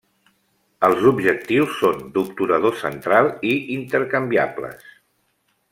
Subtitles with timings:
[0.87, 4.93] Els objectius són d'obturador central i intercanviables.